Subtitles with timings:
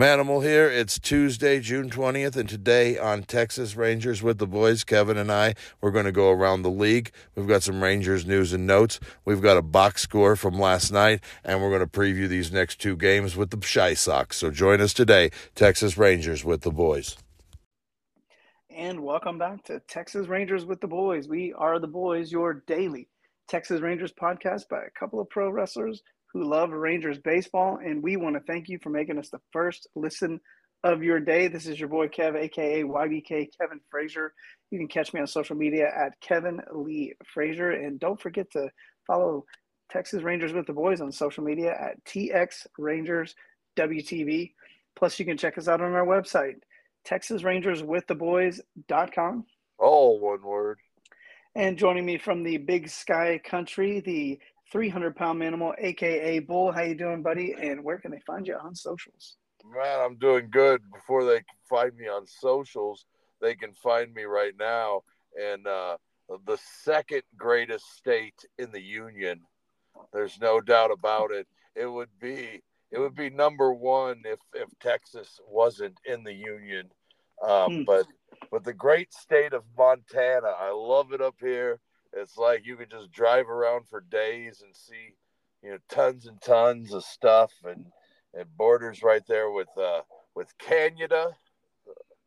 [0.00, 0.66] Manimal here.
[0.66, 5.52] It's Tuesday, June 20th, and today on Texas Rangers with the boys, Kevin and I,
[5.82, 7.10] we're going to go around the league.
[7.34, 8.98] We've got some Rangers news and notes.
[9.26, 12.80] We've got a box score from last night, and we're going to preview these next
[12.80, 14.32] two games with the ChiSox.
[14.32, 17.18] So join us today, Texas Rangers with the boys.
[18.74, 21.28] And welcome back to Texas Rangers with the boys.
[21.28, 23.10] We are the boys, your daily
[23.48, 26.02] Texas Rangers podcast by a couple of pro wrestlers
[26.32, 27.78] who love Rangers baseball.
[27.82, 30.40] And we want to thank you for making us the first listen
[30.82, 31.48] of your day.
[31.48, 34.32] This is your boy Kev, aka YBK Kevin Frazier.
[34.70, 37.70] You can catch me on social media at Kevin Lee Frazier.
[37.70, 38.70] And don't forget to
[39.06, 39.44] follow
[39.90, 43.34] Texas Rangers with the Boys on social media at TX Rangers
[43.76, 44.52] WTV.
[44.96, 46.56] Plus, you can check us out on our website,
[47.06, 49.46] TexasRangersWithTheBoys.com.
[49.78, 50.78] All one word.
[51.54, 54.38] And joining me from the Big Sky Country, the
[54.70, 56.72] 300 pound animal, aka Bull.
[56.72, 57.54] How you doing, buddy?
[57.60, 59.36] And where can they find you on socials?
[59.64, 60.80] Man, I'm doing good.
[60.92, 63.04] Before they can find me on socials,
[63.40, 65.02] they can find me right now
[65.36, 65.96] in uh,
[66.46, 69.40] the second greatest state in the union.
[70.12, 71.46] There's no doubt about it.
[71.74, 76.90] It would be it would be number one if if Texas wasn't in the union.
[77.46, 77.82] Um, hmm.
[77.84, 78.06] But
[78.50, 81.80] but the great state of Montana, I love it up here.
[82.12, 85.14] It's like you could just drive around for days and see,
[85.62, 87.86] you know, tons and tons of stuff, and
[88.34, 90.00] it borders right there with uh,
[90.34, 91.36] with Canada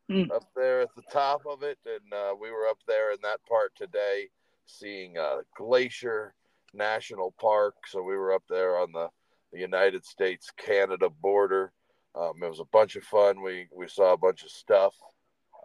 [0.10, 0.32] mm.
[0.32, 3.40] up there at the top of it, and uh, we were up there in that
[3.48, 4.30] part today,
[4.66, 6.34] seeing uh, Glacier
[6.74, 7.76] National Park.
[7.88, 9.10] So we were up there on the,
[9.52, 11.72] the United States Canada border.
[12.16, 13.42] Um, it was a bunch of fun.
[13.42, 14.94] We we saw a bunch of stuff.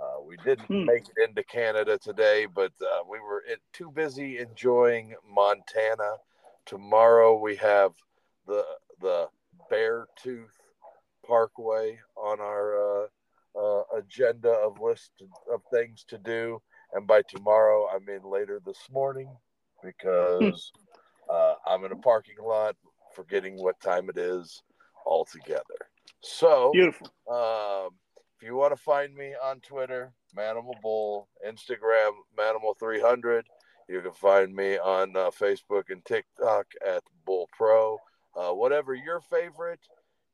[0.00, 0.84] Uh, we didn't hmm.
[0.84, 6.16] make it into Canada today, but uh, we were too busy enjoying Montana.
[6.66, 7.92] Tomorrow we have
[8.46, 8.64] the
[9.00, 9.28] the
[9.70, 10.56] Bear Tooth
[11.26, 13.06] Parkway on our uh,
[13.58, 15.10] uh, agenda of list
[15.52, 16.62] of things to do,
[16.92, 19.30] and by tomorrow I mean later this morning
[19.82, 20.70] because
[21.30, 21.34] hmm.
[21.34, 22.76] uh, I'm in a parking lot,
[23.14, 24.62] forgetting what time it is
[25.06, 25.88] altogether.
[26.22, 27.08] So beautiful.
[27.28, 27.90] Um,
[28.38, 33.42] if you want to find me on Twitter, Manimal Bull, Instagram, Manimal300.
[33.88, 37.98] You can find me on uh, Facebook and TikTok at Bull Pro.
[38.36, 39.80] Uh, whatever your favorite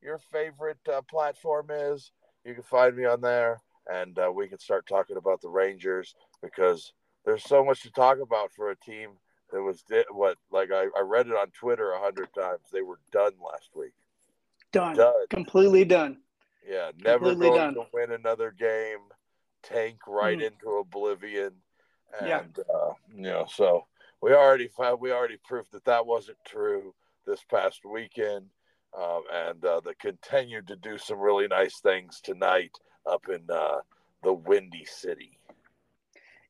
[0.03, 2.12] your favorite uh, platform is,
[2.44, 6.15] you can find me on there, and uh, we can start talking about the Rangers
[6.42, 6.92] because
[7.25, 9.12] there's so much to talk about for a team
[9.50, 12.65] that was what like I, I read it on Twitter a hundred times.
[12.71, 13.94] They were done last week.
[14.72, 14.97] Done.
[14.97, 15.26] done.
[15.31, 16.19] Completely done.
[16.67, 17.75] Yeah, never Completely going done.
[17.75, 18.99] to win another game.
[19.63, 20.47] Tank right mm.
[20.47, 21.53] into oblivion,
[22.21, 22.75] and yeah.
[22.75, 23.87] uh, you know, so
[24.21, 26.95] we already found we already proved that that wasn't true
[27.27, 28.47] this past weekend,
[28.99, 32.73] um, and uh, they continued to do some really nice things tonight
[33.11, 33.79] up in uh,
[34.23, 35.39] the Windy City.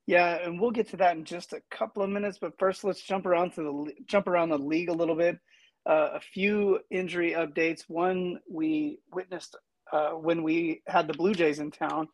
[0.07, 2.39] Yeah, and we'll get to that in just a couple of minutes.
[2.41, 5.39] But first, let's jump around to the jump around the league a little bit.
[5.87, 7.85] Uh, a few injury updates.
[7.89, 9.57] One, we witnessed
[9.95, 12.09] uh, when we had the Blue Jays in town.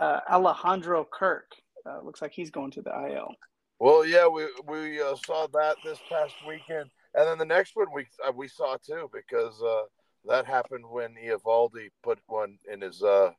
[0.00, 1.52] Uh, Alejandro Kirk
[1.84, 3.34] uh, looks like he's going to the IL.
[3.78, 7.88] Well, yeah, we we uh, saw that this past weekend, and then the next one
[7.94, 9.82] we uh, we saw too because uh,
[10.24, 13.30] that happened when Eovaldi put one in his uh,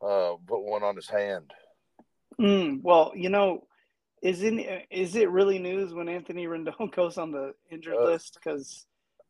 [0.00, 1.52] put one on his hand.
[2.40, 3.66] Mm, well, you know,
[4.22, 8.38] is it is it really news when Anthony Rendon goes on the injured list?
[8.42, 8.86] Because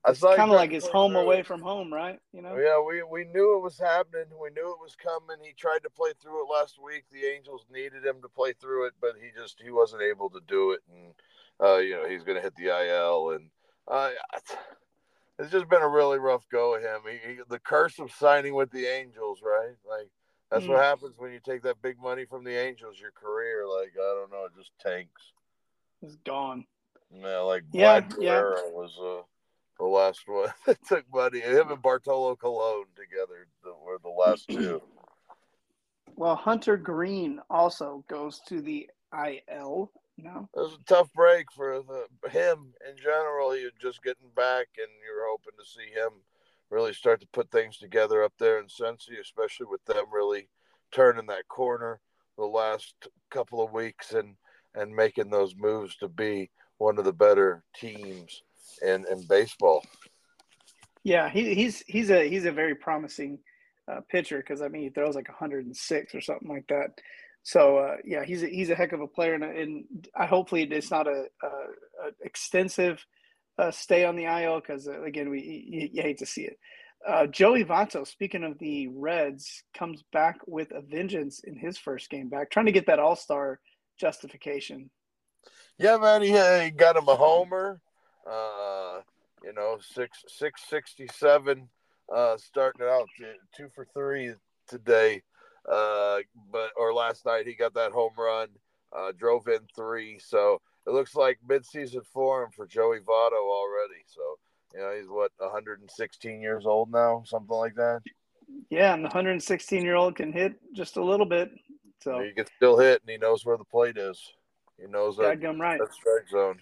[0.08, 2.20] it's kind of like his home away from home, right?
[2.32, 2.56] You know.
[2.56, 4.26] Yeah, we we knew it was happening.
[4.40, 5.36] We knew it was coming.
[5.42, 7.04] He tried to play through it last week.
[7.10, 10.40] The Angels needed him to play through it, but he just he wasn't able to
[10.46, 11.14] do it, and
[11.60, 13.50] uh, you know he's going to hit the IL, and
[13.88, 14.10] uh,
[15.38, 17.00] it's just been a really rough go of him.
[17.10, 19.74] He, he, the curse of signing with the Angels, right?
[19.88, 20.08] Like
[20.50, 20.68] that's mm.
[20.68, 22.96] what happens when you take that big money from the Angels.
[23.00, 25.32] Your career, like I don't know, it just tanks.
[26.02, 26.64] It's gone.
[27.12, 28.40] Yeah, like yeah, Vlad yeah.
[28.72, 28.96] was.
[29.02, 29.22] Uh,
[29.78, 31.40] the last one that took money.
[31.40, 33.46] Him and Bartolo Colon together
[33.84, 34.82] were the last two.
[36.16, 40.48] Well, Hunter Greene also goes to the IL now.
[40.54, 43.56] It was a tough break for the, him in general.
[43.56, 46.10] You're just getting back, and you're hoping to see him
[46.70, 50.48] really start to put things together up there in Cincy, especially with them really
[50.90, 52.00] turning that corner
[52.38, 52.94] the last
[53.30, 54.36] couple of weeks and
[54.74, 58.42] and making those moves to be one of the better teams
[58.82, 59.84] in, in baseball.
[61.04, 63.38] Yeah, he, he's he's a he's a very promising
[63.90, 66.98] uh, pitcher because I mean he throws like 106 or something like that.
[67.44, 70.64] So uh, yeah, he's a, he's a heck of a player, and, and I hopefully
[70.64, 73.06] it's not a, a, a extensive
[73.56, 76.58] uh, stay on the IL because uh, again we you, you, hate to see it.
[77.08, 82.10] uh, Joey Votto, speaking of the Reds, comes back with a vengeance in his first
[82.10, 83.60] game back, trying to get that All Star
[83.96, 84.90] justification.
[85.78, 87.80] Yeah, man, he, he got him a homer.
[88.28, 89.00] Uh,
[89.44, 91.68] you know, six six sixty seven.
[92.14, 93.08] Uh, starting out
[93.56, 94.32] two for three
[94.68, 95.22] today.
[95.70, 96.18] Uh,
[96.52, 98.48] but or last night he got that home run.
[98.96, 100.18] Uh, drove in three.
[100.18, 104.02] So it looks like midseason form for Joey Votto already.
[104.06, 104.22] So
[104.74, 108.02] you know he's what 116 years old now, something like that.
[108.70, 111.50] Yeah, and the 116 year old can hit just a little bit.
[112.00, 114.20] So he can still hit, and he knows where the plate is.
[114.78, 115.80] He knows that, right.
[115.80, 116.58] that strike zone.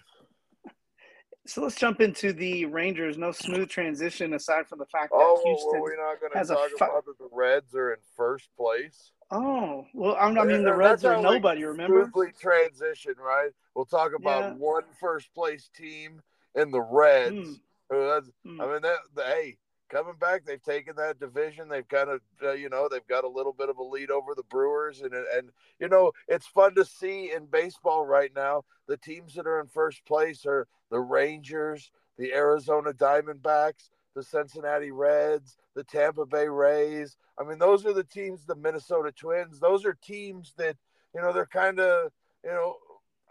[1.47, 3.17] So let's jump into the Rangers.
[3.17, 5.73] No smooth transition aside from the fact that oh, Houston.
[5.75, 9.11] Oh, we're not going to talk fi- about that the Reds are in first place.
[9.31, 11.63] Oh well, I mean the Reds are nobody.
[11.63, 12.03] Remember?
[12.03, 13.49] Smoothly transition, right?
[13.75, 14.53] We'll talk about yeah.
[14.53, 16.21] one first place team
[16.55, 17.59] in the Reds.
[17.91, 18.61] Mm.
[18.61, 19.57] I mean, that, the, hey,
[19.95, 21.69] coming back, they've taken that division.
[21.69, 24.35] They've kind of, uh, you know, they've got a little bit of a lead over
[24.35, 28.63] the Brewers, and and you know, it's fun to see in baseball right now.
[28.87, 34.91] The teams that are in first place are the Rangers, the Arizona Diamondbacks, the Cincinnati
[34.91, 37.15] Reds, the Tampa Bay Rays.
[37.39, 38.45] I mean, those are the teams.
[38.45, 39.59] The Minnesota Twins.
[39.59, 40.75] Those are teams that
[41.13, 42.11] you know they're kind of
[42.43, 42.75] you know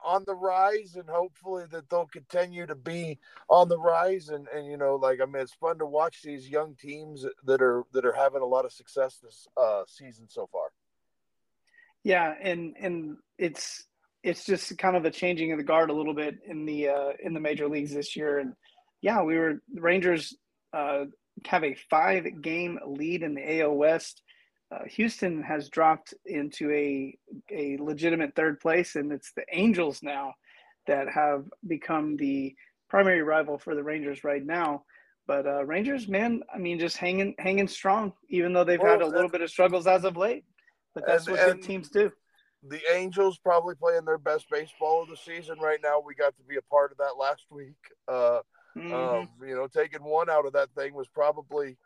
[0.05, 3.19] on the rise and hopefully that they'll continue to be
[3.49, 4.29] on the rise.
[4.29, 7.63] And and you know like i mean it's fun to watch these young teams that
[7.63, 10.69] are that are having a lot of success this uh season so far.
[12.03, 13.85] Yeah and and it's
[14.23, 17.13] it's just kind of a changing of the guard a little bit in the uh
[17.23, 18.39] in the major leagues this year.
[18.39, 18.55] And
[19.01, 20.35] yeah we were the rangers
[20.73, 21.05] uh
[21.47, 24.23] have a five game lead in the AL West
[24.71, 27.17] uh, Houston has dropped into a
[27.53, 30.35] a legitimate third place, and it's the Angels now
[30.87, 32.55] that have become the
[32.89, 34.85] primary rival for the Rangers right now.
[35.27, 39.03] But uh, Rangers, man, I mean, just hanging hanging strong, even though they've well, had
[39.03, 40.45] a little bit of struggles as of late.
[40.95, 42.11] But that's and, what good teams do.
[42.67, 46.03] The Angels probably playing their best baseball of the season right now.
[46.05, 47.77] We got to be a part of that last week.
[48.09, 48.41] Uh,
[48.77, 48.93] mm-hmm.
[48.95, 51.77] um, you know, taking one out of that thing was probably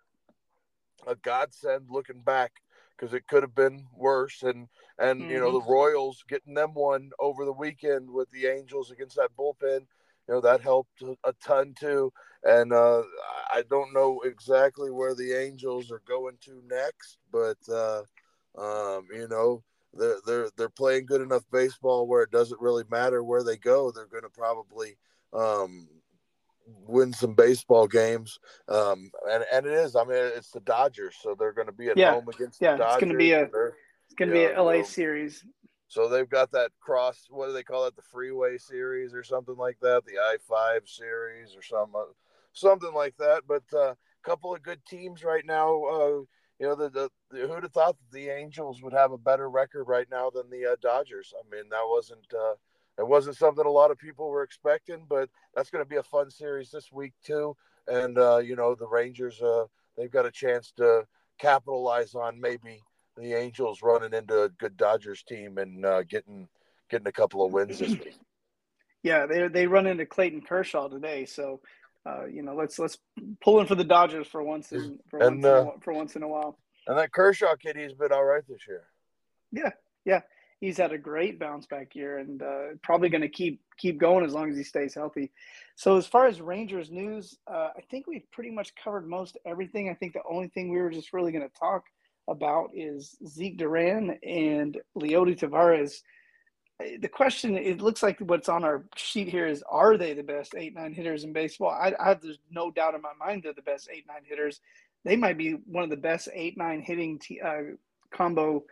[1.07, 2.53] a godsend looking back
[2.99, 4.43] because it could have been worse.
[4.43, 4.69] And
[4.99, 5.31] and mm-hmm.
[5.31, 5.67] you know mm-hmm.
[5.67, 10.35] the Royals getting them one over the weekend with the Angels against that bullpen, you
[10.35, 12.13] know that helped a ton too.
[12.45, 13.03] And uh,
[13.53, 18.03] I don't know exactly where the Angels are going to next, but uh,
[18.57, 19.63] um, you know
[19.95, 23.91] they're they're they're playing good enough baseball where it doesn't really matter where they go.
[23.91, 24.97] They're going to probably
[25.33, 25.89] um,
[26.87, 28.39] win some baseball games.
[28.69, 31.89] Um, and, and it is, I mean, it's the Dodgers, so they're going to be
[31.89, 32.13] at yeah.
[32.13, 32.95] home against yeah, the Dodgers.
[32.95, 35.45] It's going to be a, it's going to be a LA series.
[35.89, 37.97] So they've got that cross, what do they call it?
[37.97, 42.05] The freeway series or something like that, the I five series or something,
[42.53, 43.43] something like that.
[43.49, 45.83] But a uh, couple of good teams right now.
[45.85, 46.21] Uh,
[46.61, 49.49] you know, the, the, the, who'd have thought that the Angels would have a better
[49.49, 51.33] record right now than the uh, Dodgers?
[51.39, 52.55] I mean, that wasn't uh,
[52.99, 56.03] it wasn't something a lot of people were expecting, but that's going to be a
[56.03, 57.57] fun series this week too.
[57.87, 59.65] And uh, you know, the Rangers, uh,
[59.97, 61.07] they've got a chance to
[61.39, 62.83] capitalize on maybe
[63.17, 66.49] the Angels running into a good Dodgers team and uh, getting
[66.91, 68.17] getting a couple of wins this week.
[69.03, 71.61] Yeah, they they run into Clayton Kershaw today, so
[72.05, 72.99] uh, you know let's let's
[73.43, 75.93] pull in for the Dodgers for once in for and, once in a, uh, for
[75.93, 76.59] once in a while.
[76.87, 78.85] And that Kershaw kid, he's been all right this year.
[79.53, 79.71] Yeah,
[80.05, 80.23] yeah,
[80.61, 84.25] he's had a great bounce back year and uh, probably going to keep keep going
[84.25, 85.31] as long as he stays healthy.
[85.77, 89.89] So as far as Rangers news, uh, I think we've pretty much covered most everything.
[89.89, 91.85] I think the only thing we were just really going to talk
[92.27, 96.03] about is Zeke Duran and Leody Taveras.
[97.01, 100.55] The question, it looks like what's on our sheet here is, are they the best
[100.57, 101.71] eight nine hitters in baseball?
[101.71, 104.61] I, I have there's no doubt in my mind they're the best eight nine hitters.
[105.05, 107.75] They might be one of the best eight nine hitting t- uh,
[108.13, 108.65] combo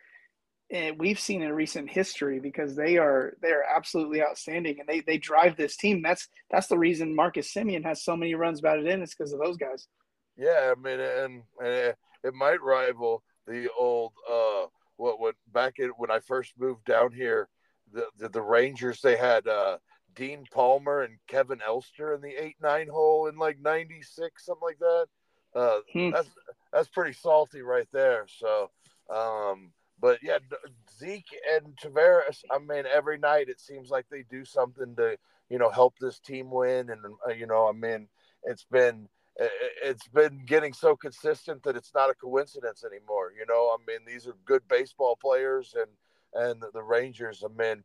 [0.71, 5.01] and we've seen in recent history because they are they are absolutely outstanding and they
[5.01, 6.03] they drive this team.
[6.03, 9.03] That's that's the reason Marcus Semien has so many runs batted in.
[9.03, 9.87] It's because of those guys.
[10.37, 11.95] Yeah, I mean, and, and
[12.25, 17.13] it might rival the old uh what what back in when I first moved down
[17.13, 17.49] here,
[17.93, 19.79] the the, the Rangers they had uh
[20.15, 24.67] Dean Palmer and Kevin Elster in the eight nine hole in like ninety six something
[24.67, 25.07] like that.
[25.55, 26.11] Uh, hmm.
[26.11, 26.29] That's
[26.73, 28.27] that's pretty salty right there.
[28.29, 28.71] So.
[29.09, 30.39] Um, but yeah,
[30.99, 32.45] Zeke and Taveras.
[32.51, 35.17] I mean, every night it seems like they do something to
[35.49, 38.09] you know help this team win, and uh, you know, I mean,
[38.45, 43.33] it's been it's been getting so consistent that it's not a coincidence anymore.
[43.39, 45.91] You know, I mean, these are good baseball players, and
[46.35, 47.43] and the Rangers.
[47.45, 47.85] I mean,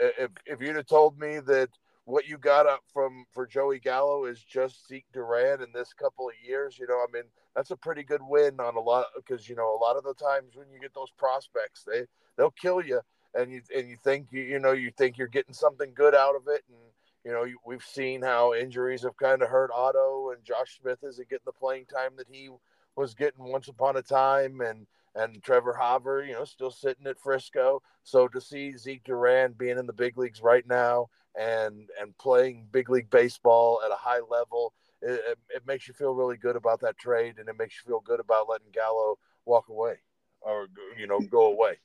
[0.00, 1.70] if if you'd have told me that
[2.10, 6.28] what you got up from for Joey Gallo is just Zeke Duran in this couple
[6.28, 6.78] of years.
[6.78, 7.24] You know, I mean,
[7.54, 10.14] that's a pretty good win on a lot because you know a lot of the
[10.14, 12.02] times when you get those prospects, they
[12.36, 13.00] they'll kill you,
[13.34, 16.34] and you and you think you you know you think you're getting something good out
[16.34, 16.78] of it, and
[17.24, 21.28] you know we've seen how injuries have kind of hurt Otto and Josh Smith isn't
[21.28, 22.48] getting the playing time that he
[22.96, 27.18] was getting once upon a time, and and Trevor Hauver, you know, still sitting at
[27.18, 27.82] Frisco.
[28.04, 31.08] So to see Zeke Duran being in the big leagues right now
[31.38, 34.72] and and playing big league baseball at a high level,
[35.02, 38.00] it, it makes you feel really good about that trade, and it makes you feel
[38.00, 39.96] good about letting Gallo walk away
[40.40, 40.68] or
[40.98, 41.78] you know go away.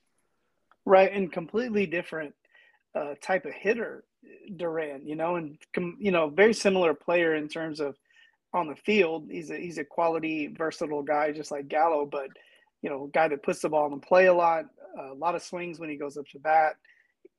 [0.84, 2.34] Right, and completely different
[2.94, 4.04] uh, type of hitter,
[4.56, 5.06] Duran.
[5.06, 5.58] You know, and
[5.98, 7.96] you know, very similar player in terms of
[8.52, 9.28] on the field.
[9.30, 12.28] He's a he's a quality, versatile guy, just like Gallo, but
[12.82, 14.66] you know, guy that puts the ball in play a lot,
[14.98, 16.76] a lot of swings when he goes up to bat.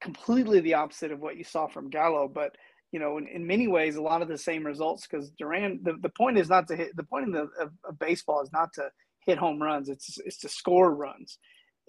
[0.02, 2.56] Completely the opposite of what you saw from Gallo, but
[2.92, 5.82] you know, in, in many ways, a lot of the same results because Duran.
[5.84, 6.96] The, the point is not to hit.
[6.96, 8.90] The point of, the, of, of baseball is not to
[9.26, 9.90] hit home runs.
[9.90, 11.38] It's it's to score runs,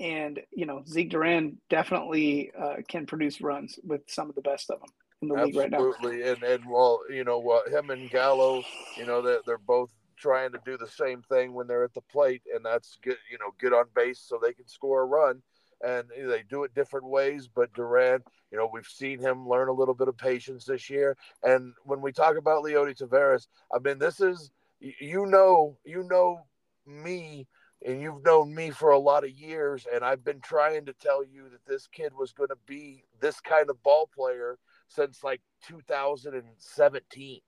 [0.01, 4.71] and you know, Zeke Duran definitely uh, can produce runs with some of the best
[4.71, 4.91] of them
[5.23, 5.63] in the Absolutely.
[5.63, 5.89] league right now.
[5.89, 8.65] Absolutely, and and well, you know, him and Gallo,
[8.97, 12.01] you know, they're, they're both trying to do the same thing when they're at the
[12.13, 15.43] plate, and that's get you know get on base so they can score a run.
[15.85, 19.73] And they do it different ways, but Duran, you know, we've seen him learn a
[19.73, 21.17] little bit of patience this year.
[21.43, 26.41] And when we talk about Leody Taveras, I mean, this is you know, you know
[26.87, 27.47] me
[27.85, 31.25] and you've known me for a lot of years and i've been trying to tell
[31.25, 34.59] you that this kid was going to be this kind of ball player
[34.89, 37.41] since like 2017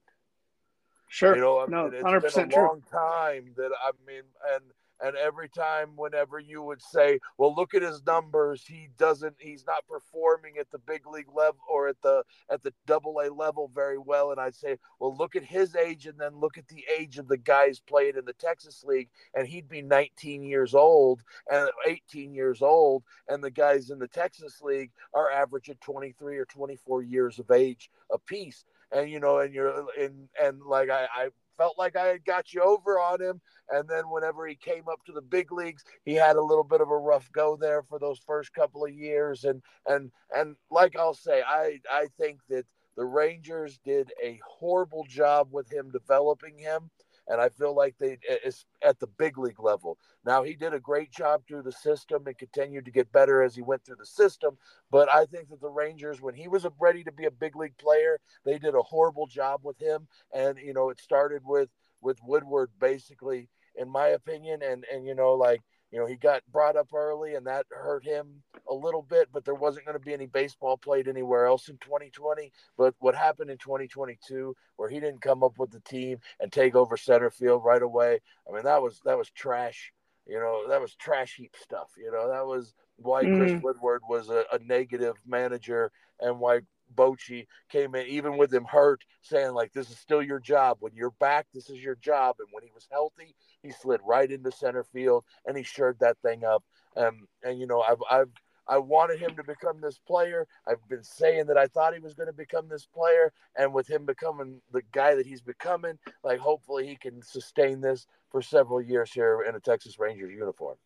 [1.13, 1.35] Sure.
[1.35, 2.63] You know, no, it's 100% been a true.
[2.63, 4.23] long time that I mean,
[4.55, 4.63] and
[5.03, 8.67] and every time, whenever you would say, "Well, look at his numbers.
[8.67, 9.37] He doesn't.
[9.39, 13.29] He's not performing at the big league level or at the at the Double A
[13.33, 16.69] level very well," and I'd say, "Well, look at his age, and then look at
[16.69, 20.75] the age of the guys playing in the Texas League, and he'd be 19 years
[20.75, 26.39] old and 18 years old, and the guys in the Texas League are averaging 23
[26.39, 31.07] or 24 years of age apiece." and you know, and you're and and like I,
[31.15, 31.29] I
[31.61, 33.41] felt like I had got you over on him.
[33.69, 36.81] And then whenever he came up to the big leagues, he had a little bit
[36.81, 39.45] of a rough go there for those first couple of years.
[39.45, 42.65] And and and like I'll say, I I think that
[42.97, 46.91] the Rangers did a horrible job with him developing him
[47.31, 49.97] and I feel like they is at the big league level.
[50.27, 53.55] Now he did a great job through the system and continued to get better as
[53.55, 54.59] he went through the system.
[54.91, 57.79] But I think that the Rangers, when he was ready to be a big league
[57.79, 60.09] player, they did a horrible job with him.
[60.35, 61.69] And you know, it started with
[62.03, 64.61] with Woodward basically, in my opinion.
[64.63, 68.05] And and you know, like you know, he got brought up early and that hurt
[68.05, 71.69] him a little bit, but there wasn't going to be any baseball played anywhere else
[71.69, 72.53] in 2020.
[72.79, 76.77] But what happened in 2022, where he didn't come up with the team and take
[76.77, 79.93] over center field right away, I mean, that was that was trash.
[80.27, 81.89] You know, that was trash heap stuff.
[81.99, 83.37] You know, that was why mm.
[83.37, 86.61] Chris Woodward was a, a negative manager and why
[86.95, 90.79] Bochy came in, even with him hurt, saying like, "This is still your job.
[90.81, 94.31] When you're back, this is your job." And when he was healthy, he slid right
[94.31, 96.65] into center field and he shored that thing up.
[96.97, 98.33] Um, and you know, I've I've
[98.67, 100.47] I wanted him to become this player.
[100.67, 103.89] I've been saying that I thought he was going to become this player, and with
[103.89, 108.81] him becoming the guy that he's becoming, like hopefully he can sustain this for several
[108.81, 110.77] years here in a Texas Rangers uniform.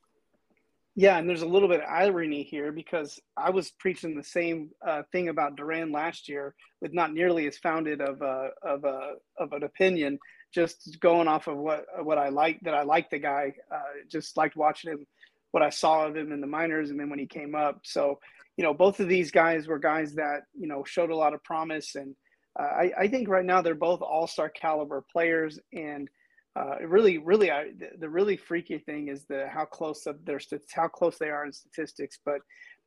[0.97, 4.71] Yeah, and there's a little bit of irony here because I was preaching the same
[4.87, 9.15] uh, thing about Duran last year with not nearly as founded of a, of a
[9.39, 10.19] of an opinion.
[10.53, 13.55] Just going off of what what I like that I like the guy.
[13.75, 15.07] Uh, just liked watching him,
[15.51, 17.81] what I saw of him in the minors, and then when he came up.
[17.83, 18.21] So
[18.57, 21.43] you know, both of these guys were guys that you know showed a lot of
[21.43, 22.15] promise, and
[22.57, 26.09] uh, I, I think right now they're both all star caliber players and
[26.57, 30.41] uh, really, really, I, the, the, really freaky thing is the how close of their
[30.73, 32.19] how close they are in statistics.
[32.25, 32.41] But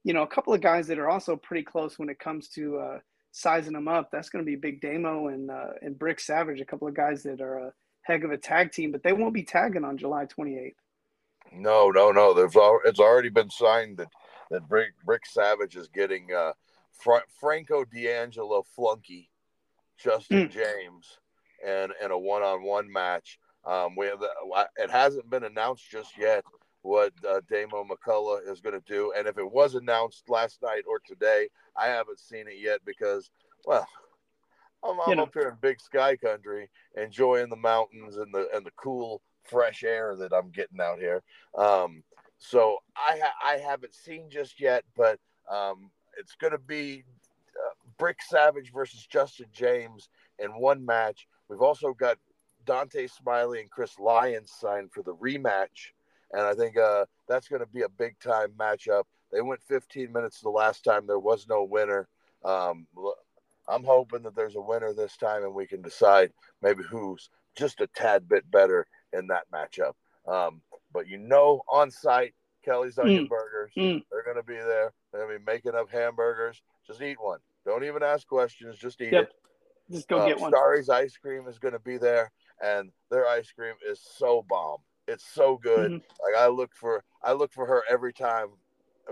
[0.04, 2.78] you know, a couple of guys that are also pretty close when it comes to
[2.78, 3.00] uh,
[3.32, 4.10] sizing them up.
[4.10, 7.24] That's going to be Big Damo and uh, and Brick Savage, a couple of guys
[7.24, 10.26] that are a heck of a tag team, but they won't be tagging on July
[10.26, 10.76] 28th.
[11.52, 12.34] No, no, no.
[12.34, 14.08] There's all, it's already been signed that
[14.50, 16.54] that Brick Brick Savage is getting uh,
[16.94, 19.30] Fra- Franco D'Angelo flunky,
[19.98, 20.52] Justin mm.
[20.52, 21.20] James,
[21.66, 24.30] and and a one on one match um, we have the,
[24.78, 26.44] it hasn't been announced just yet
[26.84, 30.84] what uh, Damo McCullough is going to do, and if it was announced last night
[30.88, 33.30] or today, I haven't seen it yet because,
[33.66, 33.86] well,
[34.84, 38.72] I'm, I'm up here in Big Sky Country, enjoying the mountains and the and the
[38.78, 41.24] cool, fresh air that I'm getting out here.
[41.58, 42.04] Um,
[42.38, 45.20] so I ha- I haven't seen just yet, but
[45.52, 47.04] um, it's going to be
[47.56, 50.10] uh, Brick Savage versus Justin James
[50.40, 51.28] in one match.
[51.50, 52.18] We've also got
[52.68, 55.92] Dante Smiley and Chris Lyons signed for the rematch.
[56.32, 59.04] And I think uh, that's going to be a big time matchup.
[59.32, 61.08] They went 15 minutes the last time.
[61.08, 62.08] There was no winner.
[62.44, 62.86] Um,
[63.68, 66.32] I'm hoping that there's a winner this time and we can decide
[66.62, 69.94] maybe who's just a tad bit better in that matchup.
[70.28, 70.62] Um,
[70.94, 72.34] but you know, on site,
[72.64, 73.30] Kelly's Onion mm.
[73.30, 74.04] Burgers, mm.
[74.12, 74.94] they're going to be there.
[75.12, 76.62] They're going to be making up hamburgers.
[76.86, 77.40] Just eat one.
[77.66, 78.78] Don't even ask questions.
[78.78, 79.26] Just eat yep.
[79.26, 79.94] it.
[79.94, 80.52] Just go uh, get one.
[80.52, 84.78] Starry's ice cream is going to be there, and their ice cream is so bomb.
[85.08, 85.92] It's so good.
[85.92, 86.34] Mm-hmm.
[86.34, 88.48] Like I look for, I look for her every time,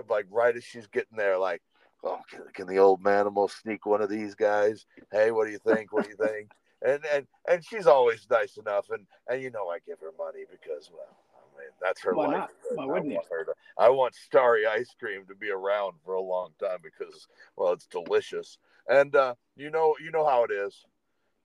[0.10, 1.38] like right as she's getting there.
[1.38, 1.62] Like,
[2.04, 4.86] oh, can, can the old man almost sneak one of these guys?
[5.12, 5.94] Hey, what do you think?
[5.94, 6.52] What do you think?
[6.86, 10.44] and and and she's always nice enough, and and you know I give her money
[10.50, 12.50] because well, I mean that's her Why life.
[12.74, 16.22] Why wouldn't I want to, I want Starry ice cream to be around for a
[16.22, 20.86] long time because well, it's delicious, and uh, you know you know how it is.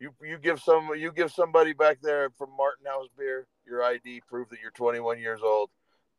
[0.00, 4.22] You you give some you give somebody back there from Martin House Beer your ID,
[4.28, 5.70] prove that you're 21 years old.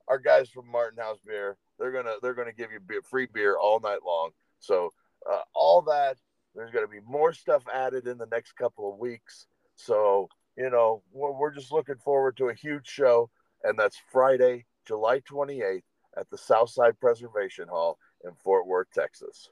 [0.07, 3.57] Our guys from Martin House Beer, they're gonna they're gonna give you beer, free beer
[3.57, 4.29] all night long.
[4.59, 4.91] So
[5.29, 6.17] uh, all that
[6.55, 9.47] there's going to be more stuff added in the next couple of weeks.
[9.75, 13.29] So, you know, we're, we're just looking forward to a huge show.
[13.63, 15.83] And that's Friday, July 28th
[16.17, 19.49] at the Southside Preservation Hall in Fort Worth, Texas.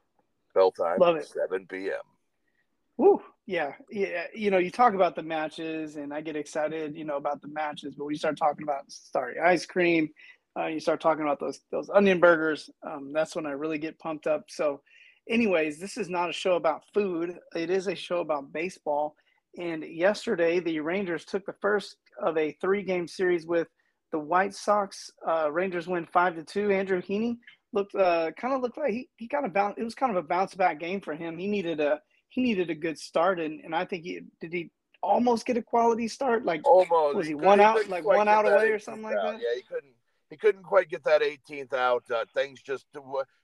[0.54, 1.28] Bell time, Love it.
[1.28, 1.94] 7 p.m.
[3.00, 3.22] Woo.
[3.48, 3.72] Yeah.
[3.90, 4.26] Yeah.
[4.36, 7.48] You know, you talk about the matches and I get excited, you know, about the
[7.48, 10.10] matches, but you start talking about Starry ice cream,
[10.60, 12.70] uh, you start talking about those, those onion burgers.
[12.86, 14.44] Um, that's when I really get pumped up.
[14.50, 14.82] So,
[15.30, 17.38] anyways, this is not a show about food.
[17.56, 19.16] It is a show about baseball.
[19.58, 23.70] And yesterday, the Rangers took the first of a three-game series with
[24.12, 25.10] the White Sox.
[25.26, 26.70] Uh, Rangers win five to two.
[26.72, 27.38] Andrew Heaney
[27.72, 29.80] looked uh, kind of looked like he, he kind of bounced.
[29.80, 31.38] It was kind of a bounce back game for him.
[31.38, 34.72] He needed a he needed a good start, and, and I think he did he
[35.02, 36.46] almost get a quality start.
[36.46, 39.34] Like almost was he, he one out like one out away or something like out.
[39.34, 39.42] that?
[39.42, 39.94] Yeah, he couldn't
[40.30, 42.04] he couldn't quite get that 18th out.
[42.14, 42.86] Uh, things just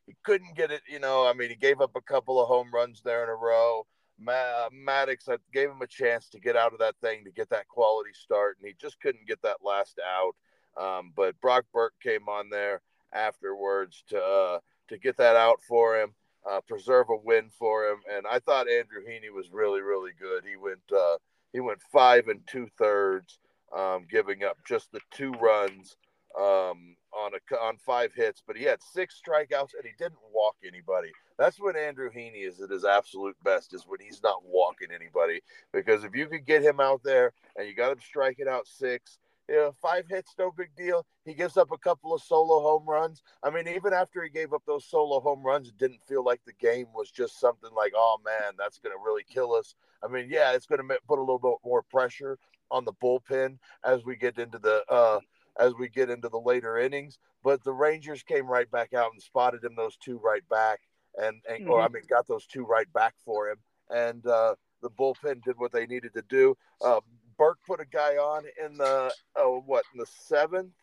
[0.05, 0.81] he couldn't get it.
[0.87, 3.35] You know, I mean, he gave up a couple of home runs there in a
[3.35, 3.85] row.
[4.19, 7.49] Ma- Maddux I gave him a chance to get out of that thing to get
[7.49, 10.35] that quality start, and he just couldn't get that last out.
[10.81, 12.81] Um, but Brock Burke came on there
[13.13, 16.13] afterwards to uh, to get that out for him,
[16.49, 17.97] uh, preserve a win for him.
[18.13, 20.43] And I thought Andrew Heaney was really, really good.
[20.47, 21.17] He went uh,
[21.53, 23.39] he went five and two thirds,
[23.75, 25.95] um, giving up just the two runs
[26.37, 30.55] um, on a on five hits, but he had six strikeouts and he didn't walk
[30.65, 31.11] anybody.
[31.37, 35.41] That's when Andrew Heaney is at his absolute best, is when he's not walking anybody.
[35.73, 39.17] Because if you could get him out there and you got him striking out six,
[39.47, 41.05] you know, five hits, no big deal.
[41.23, 43.21] He gives up a couple of solo home runs.
[43.43, 46.41] I mean, even after he gave up those solo home runs, it didn't feel like
[46.45, 49.75] the game was just something like, oh man, that's going to really kill us.
[50.03, 52.37] I mean, yeah, it's going to put a little bit more pressure
[52.71, 55.19] on the bullpen as we get into the uh,
[55.59, 57.17] as we get into the later innings.
[57.43, 60.79] But the Rangers came right back out and spotted him those two right back,
[61.15, 61.69] and, and mm-hmm.
[61.69, 61.95] or I mm-hmm.
[61.95, 63.57] mean, got those two right back for him,
[63.89, 66.57] and uh, the bullpen did what they needed to do.
[66.81, 67.01] Uh,
[67.37, 70.73] Burke put a guy on in the oh what in the seventh?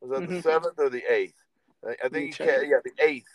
[0.00, 0.36] Was that mm-hmm.
[0.36, 1.34] the seventh or the eighth?
[2.04, 3.28] I think he yeah the eighth.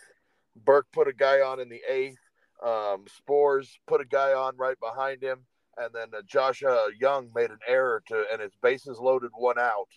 [0.63, 2.19] Burke put a guy on in the eighth.
[2.63, 5.39] Um, Sborz put a guy on right behind him,
[5.77, 9.59] and then uh, Josh uh, Jung made an error to, and his bases loaded, one
[9.59, 9.89] out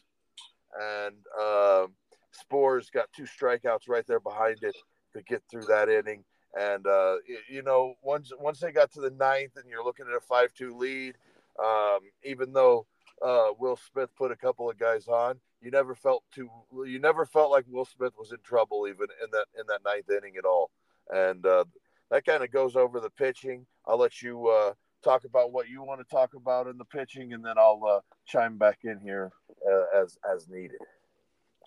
[0.78, 1.86] and uh,
[2.34, 4.76] Sborz got two strikeouts right there behind it
[5.14, 6.24] to get through that inning.
[6.58, 7.16] And uh,
[7.48, 10.76] you know, once once they got to the ninth, and you're looking at a five-two
[10.76, 11.16] lead,
[11.62, 12.86] um, even though
[13.24, 16.48] uh, Will Smith put a couple of guys on, you never felt too.
[16.72, 20.08] You never felt like Will Smith was in trouble even in that in that ninth
[20.10, 20.70] inning at all.
[21.10, 21.64] And uh,
[22.10, 23.66] that kind of goes over the pitching.
[23.86, 27.32] I'll let you uh, talk about what you want to talk about in the pitching,
[27.32, 29.32] and then I'll uh, chime back in here
[29.68, 30.78] uh, as as needed.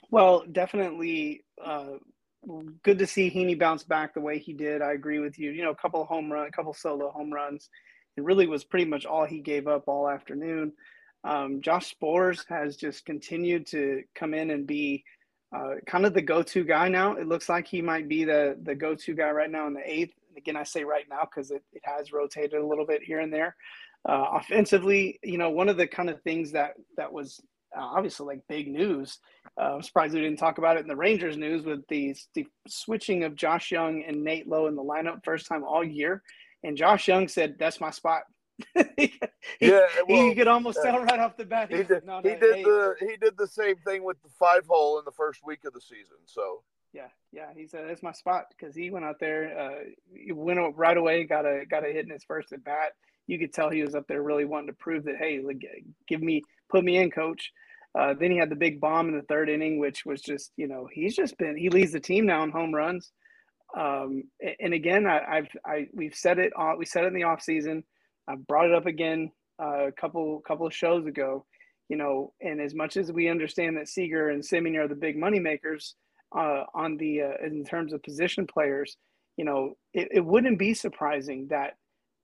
[0.09, 1.97] Well, definitely uh,
[2.83, 4.81] good to see Heaney bounce back the way he did.
[4.81, 5.51] I agree with you.
[5.51, 7.69] You know, a couple of home run, a couple solo home runs.
[8.17, 10.73] It really was pretty much all he gave up all afternoon.
[11.23, 15.03] Um, Josh Sborz has just continued to come in and be
[15.55, 17.13] uh, kind of the go-to guy now.
[17.13, 20.13] It looks like he might be the the go-to guy right now in the eighth
[20.37, 23.33] again, I say right now because it, it has rotated a little bit here and
[23.33, 23.55] there.
[24.07, 27.39] Uh, offensively, you know, one of the kind of things that that was
[27.77, 29.19] uh, obviously like big news.
[29.59, 32.45] Uh, I'm surprised we didn't talk about it in the Rangers news with the, the
[32.67, 36.23] switching of Josh Jung and Nate Lowe in the lineup first time all year.
[36.63, 38.23] And Josh Jung said, "That's my spot."
[38.97, 39.13] he,
[39.59, 41.69] yeah, well, you could almost tell right off the bat.
[41.71, 44.99] He, he did, he did the he did the same thing with the five hole
[44.99, 46.17] in the first week of the season.
[46.25, 46.61] So
[46.93, 50.59] Yeah, yeah, he said that's my spot because he went out there, uh, he went
[50.75, 52.91] right away, got a got a hit in his first at bat.
[53.27, 55.63] You could tell he was up there really wanting to prove that hey, like,
[56.07, 57.51] give me, put me in, coach.
[57.97, 60.67] Uh, then he had the big bomb in the third inning, which was just you
[60.67, 63.11] know he's just been he leads the team now in home runs.
[63.77, 64.23] Um,
[64.59, 67.41] and again, I, have I we've said it uh, we said it in the off
[67.41, 67.83] season.
[68.27, 69.31] I brought it up again
[69.61, 71.45] uh, a couple couple of shows ago.
[71.89, 75.17] You know, and as much as we understand that Seager and Semien are the big
[75.17, 75.95] money makers
[76.35, 78.95] uh, on the uh, in terms of position players,
[79.37, 81.73] you know, it, it wouldn't be surprising that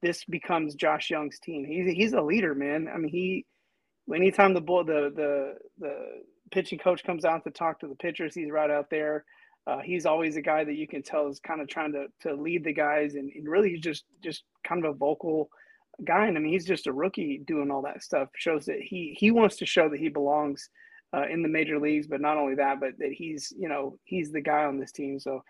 [0.02, 1.66] this becomes Josh Jung's team.
[1.66, 2.88] He's he's a leader, man.
[2.94, 3.46] I mean, he
[4.14, 5.96] anytime the ball the the the
[6.52, 9.26] pitching coach comes out to talk to the pitchers, he's right out there.
[9.68, 12.34] Uh, he's always a guy that you can tell is kind of trying to to
[12.34, 15.50] lead the guys, and, and really he's just just kind of a vocal
[16.06, 16.28] guy.
[16.28, 18.30] And I mean, he's just a rookie doing all that stuff.
[18.36, 20.70] Shows that he he wants to show that he belongs
[21.14, 24.32] uh, in the major leagues, but not only that, but that he's you know he's
[24.32, 25.20] the guy on this team.
[25.20, 25.44] So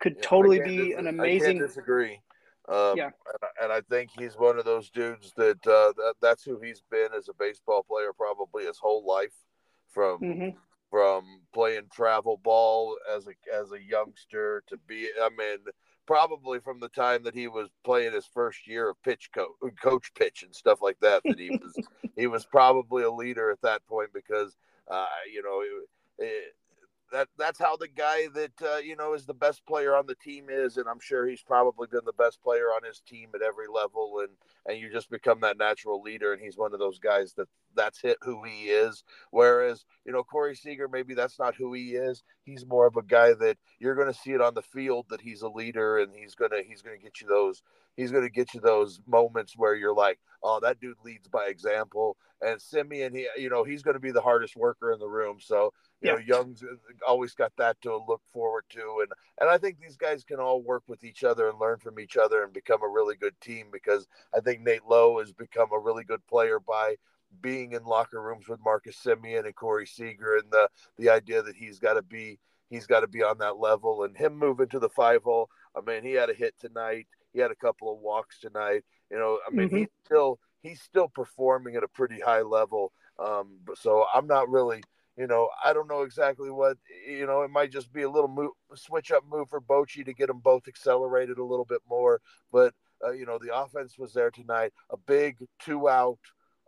[0.00, 1.58] could yeah, totally be dis- an amazing.
[1.58, 2.20] I disagree.
[2.68, 6.44] Um, yeah, and, and, I think he's one of those dudes that, uh, that that's
[6.44, 9.32] who he's been as a baseball player probably his whole life,
[9.92, 10.58] from mm-hmm.
[10.90, 15.08] From playing travel ball as a as a youngster to be.
[15.20, 15.58] I mean,
[16.06, 19.50] probably from the time that he was playing his first year of pitch coach,
[19.80, 21.22] coach pitch and stuff like that.
[21.24, 24.56] That he was he was probably a leader at that point because
[24.90, 26.54] uh, you know it, it,
[27.12, 30.14] that that's how the guy that uh, you know is the best player on the
[30.14, 33.42] team is, and I'm sure he's probably been the best player on his team at
[33.42, 34.30] every level, and
[34.66, 38.00] and you just become that natural leader, and he's one of those guys that that's
[38.00, 39.04] hit who he is.
[39.30, 42.22] Whereas you know Corey Seager, maybe that's not who he is.
[42.44, 45.20] He's more of a guy that you're going to see it on the field that
[45.20, 47.62] he's a leader, and he's gonna he's gonna get you those
[48.00, 51.46] he's going to get you those moments where you're like, oh, that dude leads by
[51.46, 52.16] example.
[52.40, 55.36] And Semien, he, you know, he's going to be the hardest worker in the room.
[55.38, 56.12] So, you yeah.
[56.14, 56.64] know, Jung's
[57.06, 58.80] always got that to look forward to.
[59.02, 62.00] And, and I think these guys can all work with each other and learn from
[62.00, 65.68] each other and become a really good team because I think Nate Lowe has become
[65.72, 66.94] a really good player by
[67.42, 71.54] being in locker rooms with Marcus Semien and Corey Seager and the, the idea that
[71.54, 72.38] he's got to be,
[72.70, 75.50] he's got to be on that level and him moving to the five hole.
[75.76, 77.06] I mean, he had a hit tonight.
[77.32, 78.84] He had a couple of walks tonight.
[79.10, 79.76] You know, I mean, mm-hmm.
[79.78, 82.92] he's still he's still performing at a pretty high level.
[83.18, 84.82] Um, so I'm not really,
[85.16, 88.28] you know, I don't know exactly what, you know, it might just be a little
[88.28, 92.20] move, switch up move for Bochy to get them both accelerated a little bit more.
[92.52, 94.72] But uh, you know, the offense was there tonight.
[94.90, 96.18] A big two out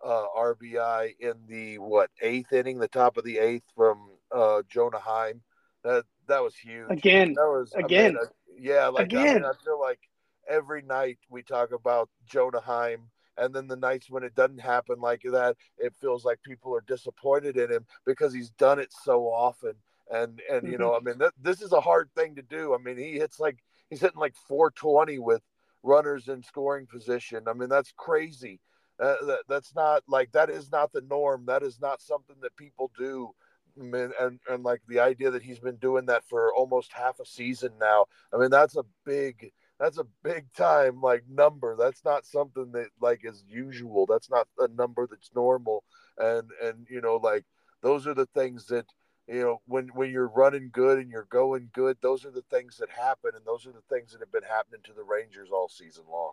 [0.05, 4.99] uh, RBI in the what eighth inning, the top of the eighth from uh, Jonah
[4.99, 5.43] Heim.
[5.85, 6.91] That that was huge.
[6.91, 8.17] Again, that was again.
[8.17, 9.29] I mean, yeah, like again.
[9.29, 10.01] I, mean, I feel like
[10.49, 13.11] every night we talk about Jonah Heim.
[13.39, 16.85] And then the nights when it doesn't happen like that, it feels like people are
[16.87, 19.73] disappointed in him because he's done it so often.
[20.11, 21.09] And and you know, mm-hmm.
[21.09, 22.75] I mean, th- this is a hard thing to do.
[22.75, 25.43] I mean, he hits like he's hitting like 420 with
[25.83, 27.45] runners in scoring position.
[27.49, 28.61] I mean, that's crazy.
[29.01, 31.45] Uh, that, that's not like that is not the norm.
[31.47, 33.35] That is not something that people do.
[33.81, 37.19] I mean, and and like the idea that he's been doing that for almost half
[37.19, 38.07] a season now.
[38.33, 39.51] I mean, that's a big
[39.83, 41.75] that's a big time like number.
[41.77, 44.07] That's not something that like is usual.
[44.07, 45.83] That's not a number that's normal.
[46.19, 47.45] And and you know like
[47.83, 48.87] those are the things that
[49.27, 52.77] you know when when you're running good and you're going good those are the things
[52.79, 55.69] that happen and those are the things that have been happening to the rangers all
[55.69, 56.33] season long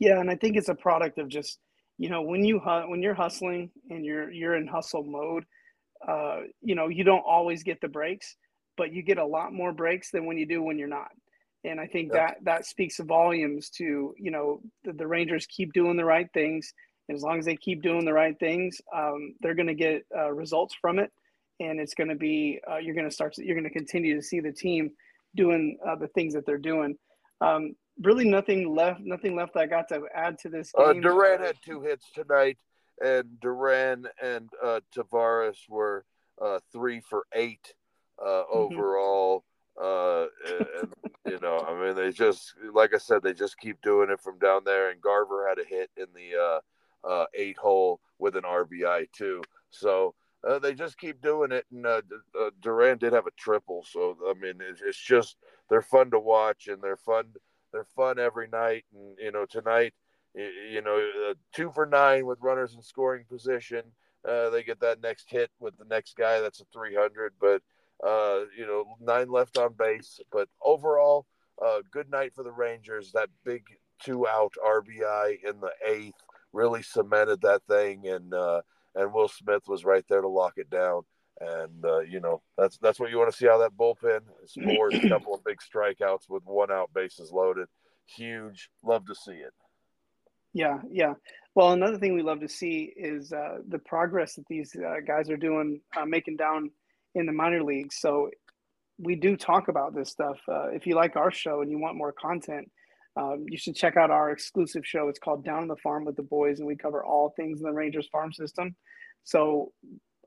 [0.00, 1.60] yeah and i think it's a product of just
[1.98, 5.44] you know when you when you're hustling and you're you're in hustle mode
[6.08, 8.34] uh you know you don't always get the breaks
[8.76, 11.10] but you get a lot more breaks than when you do when you're not
[11.66, 15.96] and I think that that speaks volumes to you know the, the, Rangers keep doing
[15.96, 16.72] the right things.
[17.08, 20.04] And as long as they keep doing the right things, um, they're going to get
[20.16, 21.12] uh, results from it,
[21.60, 24.22] and it's going to be uh, you're going to start you're going to continue to
[24.22, 24.90] see the team
[25.34, 26.96] doing uh, the things that they're doing.
[27.40, 29.00] Um, really, nothing left.
[29.00, 29.56] Nothing left.
[29.56, 30.72] I got to add to this.
[30.76, 31.02] Uh, game.
[31.02, 32.58] Duran had two hits tonight,
[33.02, 36.04] and Duran and uh, Taveras were
[36.40, 37.74] uh, three for eight
[38.20, 38.76] mm-hmm.
[39.80, 40.26] Uh,
[40.80, 40.92] and,
[41.26, 44.38] you know, I mean, they just, like I said, they just keep doing it from
[44.38, 44.90] down there.
[44.90, 49.42] And Garver had a hit in the uh, uh, eight hole with an RBI too.
[49.70, 50.14] So
[50.46, 51.66] uh, they just keep doing it.
[51.70, 52.02] And uh,
[52.38, 53.84] uh, Duran did have a triple.
[53.88, 55.36] So I mean, it's, it's just
[55.68, 57.26] they're fun to watch and they're fun.
[57.72, 58.84] They're fun every night.
[58.94, 59.94] And you know, tonight,
[60.34, 63.82] you know, uh, two for nine with runners in scoring position.
[64.26, 66.40] Uh, they get that next hit with the next guy.
[66.40, 67.34] That's a 300.
[67.40, 67.62] But
[68.04, 70.20] uh, you know, nine left on base.
[70.32, 71.26] But overall,
[71.64, 73.12] uh, good night for the Rangers.
[73.12, 73.64] That big
[74.02, 76.20] two out RBI in the eighth
[76.52, 78.62] really cemented that thing, and uh,
[78.94, 81.02] and Will Smith was right there to lock it down.
[81.38, 84.94] And uh, you know that's that's what you want to see how that bullpen scores
[84.94, 87.68] a couple of big strikeouts with one out, bases loaded.
[88.06, 89.52] Huge, love to see it.
[90.54, 91.14] Yeah, yeah.
[91.54, 95.28] Well, another thing we love to see is uh, the progress that these uh, guys
[95.28, 96.70] are doing, uh, making down
[97.16, 97.96] in the minor leagues.
[98.00, 98.30] So
[98.98, 100.38] we do talk about this stuff.
[100.48, 102.70] Uh, if you like our show and you want more content,
[103.16, 105.08] um, you should check out our exclusive show.
[105.08, 107.64] It's called Down on the Farm with the Boys, and we cover all things in
[107.66, 108.76] the Rangers farm system.
[109.24, 109.72] So,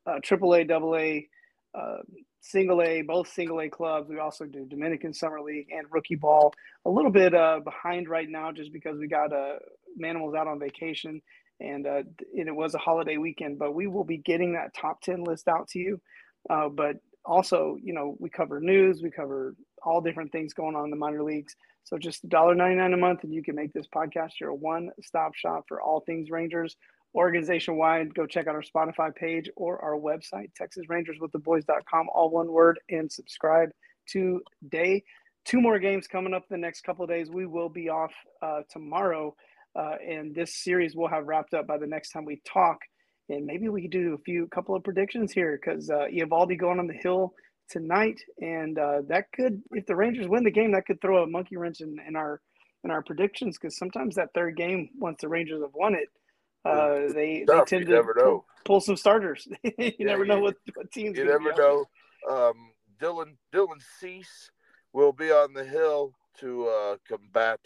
[0.08, 1.28] uh, AAA, Double A,
[1.78, 1.98] uh,
[2.42, 4.10] Single A, both Single A clubs.
[4.10, 6.52] We also do Dominican Summer League and Rookie Ball.
[6.86, 9.58] A little bit uh, behind right now, just because we got uh,
[9.98, 11.22] Manimal's out on vacation,
[11.60, 12.04] and, uh,
[12.36, 13.60] and it was a holiday weekend.
[13.60, 16.02] But we will be getting that top ten list out to you.
[16.50, 20.86] Uh, but also, you know, we cover news, we cover all different things going on
[20.86, 21.56] in the minor leagues.
[21.84, 25.82] So just $1.99 a month, and you can make this podcast your one-stop shop for
[25.82, 26.76] all things Rangers.
[27.16, 32.80] Organization wide, go check out our Spotify page or our website, TexasRangersWithTheBoys.com, all one word,
[32.90, 33.70] and subscribe
[34.08, 35.04] today.
[35.46, 37.32] Two more games coming up the next couple days.
[37.32, 39.36] We will be off uh, tomorrow,
[39.76, 42.78] uh, and this series will have wrapped up by the next time we talk
[43.30, 46.80] and maybe we could do a few couple of predictions here because uh, Eovaldi going
[46.80, 47.34] on the hill
[47.70, 51.28] tonight, and uh, that could, if the Rangers win the game, that could throw a
[51.28, 52.42] monkey wrench in, in our
[52.84, 56.08] in our predictions because sometimes that third game, once the Rangers have won it,
[56.66, 59.48] uh, they, they tend to pull, pull, some starters.
[59.64, 61.18] you yeah, never know what, what teams.
[61.18, 61.86] You never know.
[62.30, 64.52] Um, Dylan Dylan Cease
[64.94, 67.60] will be on the hill to uh, combat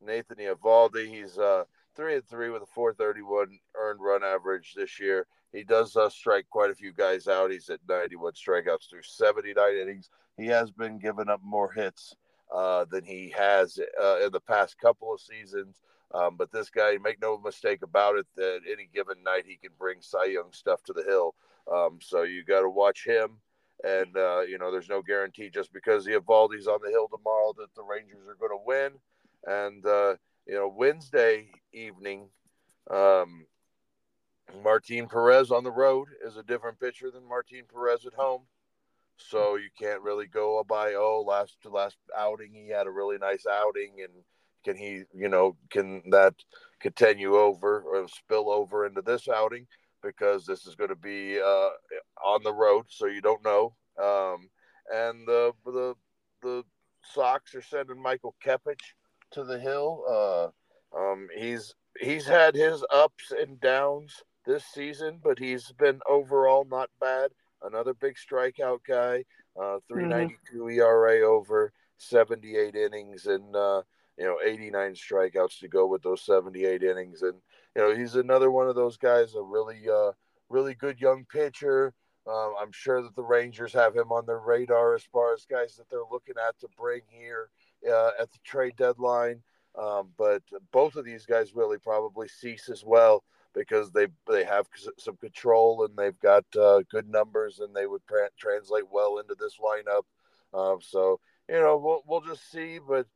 [0.00, 1.08] Nathan Eovaldi.
[1.08, 1.64] He's uh,
[1.98, 5.26] three and three with a 431 earned run average this year.
[5.52, 7.50] He does uh, strike quite a few guys out.
[7.50, 10.08] He's at 91 strikeouts through 79 innings.
[10.36, 12.14] He has been giving up more hits
[12.54, 15.80] uh, than he has uh, in the past couple of seasons.
[16.14, 19.72] Um, but this guy, make no mistake about it, that any given night he can
[19.76, 21.34] bring Cy Young stuff to the hill.
[21.70, 23.38] Um, so you got to watch him.
[23.84, 27.74] And, uh, you know, there's no guarantee just because Eovaldi's on the hill tomorrow that
[27.74, 28.92] the Rangers are going to win.
[29.46, 30.14] And, uh,
[30.48, 32.28] you know, Wednesday evening,
[32.90, 33.44] um,
[34.62, 38.42] Martin Perez on the road is a different pitcher than Martin Perez at home.
[39.18, 43.44] So you can't really go by oh last last outing he had a really nice
[43.50, 44.12] outing and
[44.64, 46.34] can he you know can that
[46.80, 49.66] continue over or spill over into this outing
[50.04, 51.70] because this is going to be uh,
[52.24, 54.48] on the road so you don't know um,
[54.94, 55.94] and the the
[56.42, 56.62] the
[57.02, 58.78] Sox are sending Michael Kopech
[59.32, 60.04] to the hill.
[60.08, 66.66] Uh, um, he's he's had his ups and downs this season, but he's been overall
[66.70, 67.30] not bad.
[67.62, 69.24] Another big strikeout guy,
[69.60, 70.80] uh, 392 mm-hmm.
[70.80, 73.82] ERA over 78 innings and uh,
[74.16, 77.34] you know 89 strikeouts to go with those 78 innings, and
[77.76, 80.12] you know he's another one of those guys, a really uh,
[80.48, 81.92] really good young pitcher.
[82.26, 85.76] Um, I'm sure that the Rangers have him on their radar as far as guys
[85.76, 87.48] that they're looking at to bring here
[87.86, 89.42] uh, at the trade deadline.
[89.78, 93.22] Um, but both of these guys really probably Cease as well
[93.54, 94.66] because they they have
[94.98, 98.02] some control and they've got uh, good numbers and they would
[98.38, 100.02] translate well into this lineup.
[100.52, 103.06] Um, so you know we'll we'll just see, but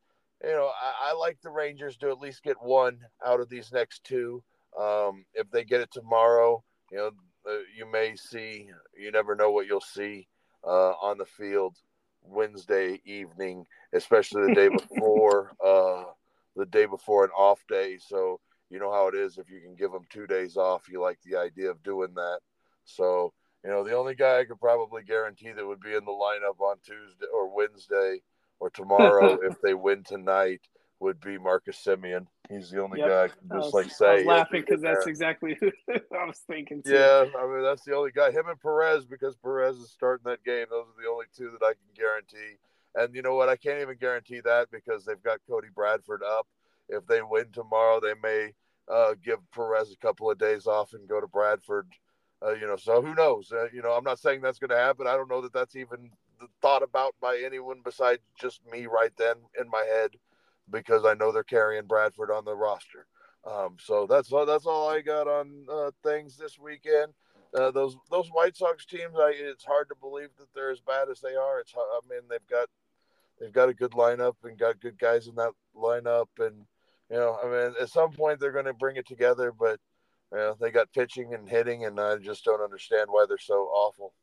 [0.43, 3.71] you know I, I, like the Rangers to at least get one out of these
[3.71, 4.43] next two.
[4.79, 7.11] Um, if they get it tomorrow, you know
[7.47, 8.69] uh, you may see.
[8.97, 10.27] You never know what you'll see
[10.63, 11.77] uh, on the field
[12.25, 15.51] Wednesday evening, especially the day before.
[15.63, 16.03] Uh,
[16.55, 17.97] the day before an off day.
[17.99, 19.37] So you know how it is.
[19.37, 22.39] If you can give them two days off, you like the idea of doing that.
[22.85, 26.11] So you know the only guy I could probably guarantee that would be in the
[26.11, 28.21] lineup on Tuesday or Wednesday
[28.59, 30.61] or tomorrow if they win tonight
[30.99, 32.27] would be Marcus Semien.
[32.49, 33.09] He's the only yep.
[33.09, 34.05] guy I can just was, like say.
[34.05, 36.81] I was laughing because that's exactly who I was thinking.
[36.83, 36.93] Too.
[36.93, 38.31] Yeah, I mean that's the only guy.
[38.31, 40.65] Him and Perez because Perez is starting that game.
[40.69, 42.57] Those are the only two that I can guarantee.
[42.95, 43.49] And you know what?
[43.49, 46.47] I can't even guarantee that because they've got Cody Bradford up.
[46.89, 48.53] If they win tomorrow, they may
[48.91, 51.87] uh, give Perez a couple of days off and go to Bradford.
[52.45, 53.51] Uh, you know, so who knows?
[53.51, 55.07] Uh, you know, I'm not saying that's going to happen.
[55.07, 56.11] I don't know that that's even
[56.61, 60.11] thought about by anyone besides just me right then in my head
[60.69, 63.07] because I know they're carrying Bradford on the roster.
[63.45, 64.45] Um, so that's all.
[64.45, 67.13] That's all I got on uh, things this weekend.
[67.53, 71.09] Uh, those those White Sox teams, I, it's hard to believe that they're as bad
[71.09, 71.59] as they are.
[71.59, 72.67] It's I mean they've got
[73.39, 76.65] they've got a good lineup and got good guys in that lineup, and
[77.09, 79.79] you know, I mean, at some point they're going to bring it together, but
[80.31, 83.69] you know, they got pitching and hitting, and I just don't understand why they're so
[83.73, 84.13] awful.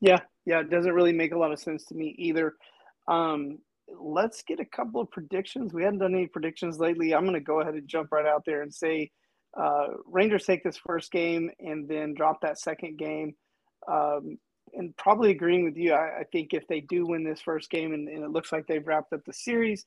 [0.00, 2.54] Yeah, yeah, it doesn't really make a lot of sense to me either.
[3.08, 3.58] Um,
[4.00, 5.72] let's get a couple of predictions.
[5.72, 7.14] We haven't done any predictions lately.
[7.14, 9.10] I'm going to go ahead and jump right out there and say
[9.56, 13.34] uh, Rangers take this first game and then drop that second game.
[13.90, 14.38] Um,
[14.74, 15.92] and probably agreeing with you.
[15.92, 18.66] I, I, think if they do win this first game and, and, it looks like
[18.66, 19.84] they've wrapped up the series,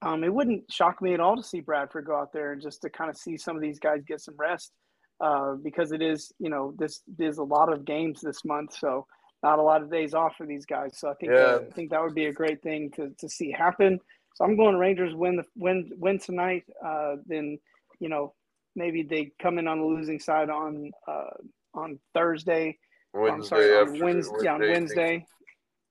[0.00, 2.82] um, it wouldn't shock me at all to see Bradford go out there and just
[2.82, 4.72] to kind of see some of these guys get some rest
[5.20, 9.06] uh, because it is, you know, this is a lot of games this month, so
[9.42, 10.98] not a lot of days off for these guys.
[10.98, 11.58] So I think yeah.
[11.60, 13.98] I think that would be a great thing to, to see happen.
[14.34, 16.64] So I'm going Rangers win the win win tonight.
[16.84, 17.58] Uh, then
[18.00, 18.34] you know
[18.74, 21.34] maybe they come in on the losing side on uh,
[21.74, 22.78] on Thursday.
[23.14, 25.26] Wednesday, I'm sorry, on Wednesday, Wednesday, yeah, on Wednesday.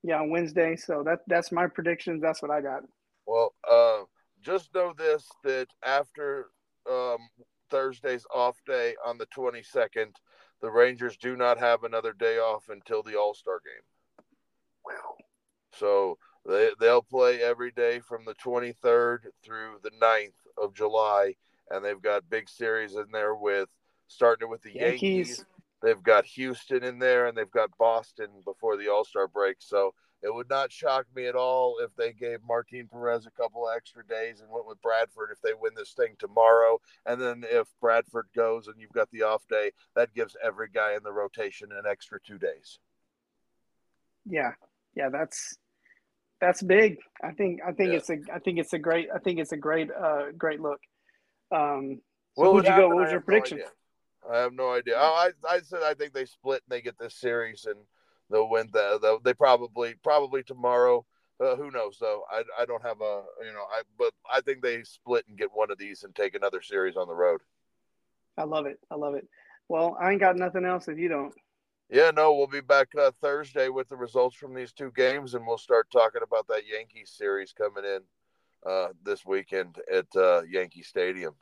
[0.04, 0.76] Yeah, on Wednesday.
[0.76, 2.22] So that that's my predictions.
[2.22, 2.84] That's what I got.
[3.28, 4.02] Well, uh,
[4.42, 6.48] just know this that after
[6.90, 7.18] um,
[7.70, 10.14] Thursday's off day on the 22nd,
[10.62, 14.26] the Rangers do not have another day off until the All Star game.
[14.86, 15.16] Wow.
[15.74, 21.36] So they, they'll play every day from the 23rd through the 9th of July,
[21.70, 23.70] and they've got big series in there with
[24.08, 25.30] starting with the Yankees.
[25.30, 25.46] Yankees.
[25.82, 29.58] They've got Houston in there, and they've got Boston before the All Star break.
[29.60, 33.68] So it would not shock me at all if they gave Martin Perez a couple
[33.70, 36.80] extra days and went with Bradford if they win this thing tomorrow.
[37.06, 40.94] And then if Bradford goes and you've got the off day, that gives every guy
[40.96, 42.78] in the rotation an extra two days.
[44.26, 44.52] Yeah,
[44.96, 45.58] yeah, that's
[46.40, 46.98] that's big.
[47.24, 47.98] I think I think yeah.
[47.98, 50.82] it's a I think it's a great I think it's a great uh great look.
[51.52, 52.02] Um,
[52.36, 52.90] so well, would you go?
[52.90, 53.58] What was your prediction?
[53.58, 53.66] No
[54.32, 54.98] I have no idea.
[54.98, 57.78] I I said I think they split and they get this series and
[58.30, 61.06] they'll win the, they probably probably tomorrow.
[61.40, 62.24] Uh, who knows though?
[62.32, 65.50] I, I don't have a you know I but I think they split and get
[65.54, 67.42] one of these and take another series on the road.
[68.38, 68.80] I love it.
[68.90, 69.28] I love it.
[69.68, 71.34] Well, I ain't got nothing else if you don't.
[71.90, 75.46] Yeah, no, we'll be back uh, Thursday with the results from these two games, and
[75.46, 78.00] we'll start talking about that Yankees series coming in
[78.66, 81.34] uh, this weekend at uh, Yankee Stadium.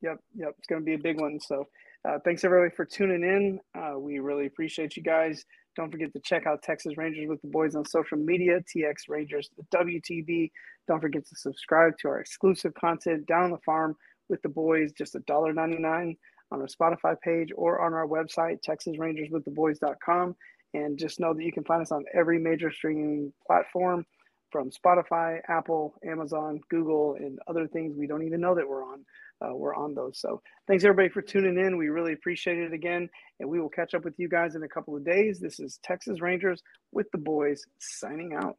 [0.00, 1.38] Yep, yep, it's going to be a big one.
[1.40, 1.68] So,
[2.08, 3.60] uh, thanks everybody for tuning in.
[3.78, 5.44] Uh, we really appreciate you guys.
[5.76, 9.50] Don't forget to check out Texas Rangers with the Boys on social media, TX Rangers
[9.74, 10.50] WTB.
[10.88, 13.96] Don't forget to subscribe to our exclusive content down on the farm
[14.28, 16.16] with the boys, just $1.99
[16.52, 20.34] on our Spotify page or on our website, texasrangerswiththeboys.com.
[20.72, 24.06] And just know that you can find us on every major streaming platform
[24.50, 29.04] from Spotify, Apple, Amazon, Google, and other things we don't even know that we're on
[29.40, 30.18] uh, we're on those.
[30.20, 31.76] So thanks everybody for tuning in.
[31.76, 33.08] We really appreciate it again.
[33.38, 35.40] And we will catch up with you guys in a couple of days.
[35.40, 38.56] This is Texas Rangers with the boys signing out.